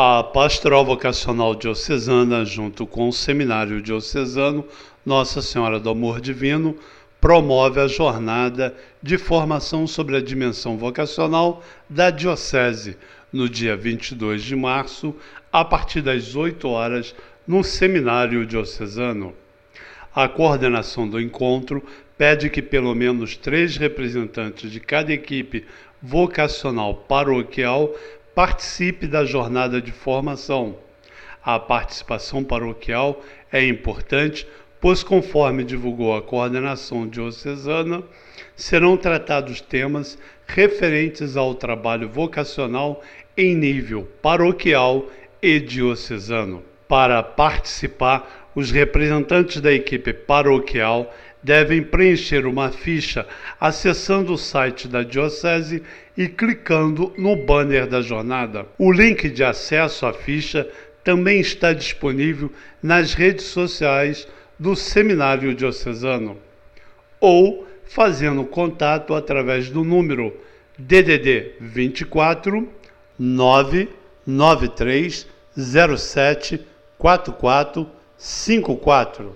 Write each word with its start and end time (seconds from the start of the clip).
A 0.00 0.22
Pastoral 0.22 0.84
Vocacional 0.84 1.56
Diocesana, 1.56 2.44
junto 2.44 2.86
com 2.86 3.08
o 3.08 3.12
Seminário 3.12 3.82
Diocesano 3.82 4.64
Nossa 5.04 5.42
Senhora 5.42 5.80
do 5.80 5.90
Amor 5.90 6.20
Divino, 6.20 6.76
promove 7.20 7.80
a 7.80 7.88
jornada 7.88 8.76
de 9.02 9.18
formação 9.18 9.88
sobre 9.88 10.16
a 10.16 10.20
dimensão 10.20 10.78
vocacional 10.78 11.64
da 11.90 12.10
Diocese, 12.10 12.96
no 13.32 13.48
dia 13.48 13.76
22 13.76 14.44
de 14.44 14.54
março, 14.54 15.12
a 15.52 15.64
partir 15.64 16.00
das 16.00 16.36
8 16.36 16.68
horas, 16.68 17.12
no 17.44 17.64
Seminário 17.64 18.46
Diocesano. 18.46 19.34
A 20.14 20.28
coordenação 20.28 21.08
do 21.08 21.20
encontro 21.20 21.82
pede 22.16 22.48
que 22.48 22.62
pelo 22.62 22.94
menos 22.94 23.36
três 23.36 23.76
representantes 23.76 24.70
de 24.70 24.78
cada 24.78 25.12
equipe 25.12 25.64
vocacional 26.00 26.94
paroquial 26.94 27.92
participe 28.38 29.08
da 29.08 29.24
jornada 29.24 29.82
de 29.82 29.90
formação. 29.90 30.76
A 31.44 31.58
participação 31.58 32.44
paroquial 32.44 33.20
é 33.50 33.66
importante, 33.66 34.46
pois, 34.80 35.02
conforme 35.02 35.64
divulgou 35.64 36.14
a 36.14 36.22
coordenação 36.22 37.08
diocesana, 37.08 38.00
serão 38.54 38.96
tratados 38.96 39.60
temas 39.60 40.16
referentes 40.46 41.36
ao 41.36 41.52
trabalho 41.52 42.08
vocacional 42.08 43.02
em 43.36 43.56
nível 43.56 44.08
paroquial 44.22 45.06
e 45.42 45.58
diocesano. 45.58 46.62
Para 46.86 47.20
participar, 47.24 48.50
os 48.54 48.70
representantes 48.70 49.60
da 49.60 49.72
equipe 49.72 50.12
paroquial 50.12 51.12
devem 51.42 51.82
preencher 51.82 52.46
uma 52.46 52.70
ficha 52.70 53.26
acessando 53.60 54.32
o 54.32 54.38
site 54.38 54.86
da 54.88 55.02
Diocese 55.02 55.82
e 56.16 56.28
clicando 56.28 57.12
no 57.16 57.36
banner 57.36 57.86
da 57.86 58.00
jornada. 58.00 58.66
O 58.78 58.92
link 58.92 59.28
de 59.30 59.44
acesso 59.44 60.06
à 60.06 60.12
ficha 60.12 60.68
também 61.04 61.38
está 61.40 61.72
disponível 61.72 62.50
nas 62.82 63.14
redes 63.14 63.44
sociais 63.46 64.26
do 64.58 64.74
Seminário 64.74 65.54
Diocesano 65.54 66.36
ou 67.20 67.68
fazendo 67.84 68.44
contato 68.44 69.14
através 69.14 69.70
do 69.70 69.84
número 69.84 70.36
DDD 70.78 71.52
24 71.60 72.68
993 73.18 75.26
07 75.56 76.60
4454. 76.98 79.24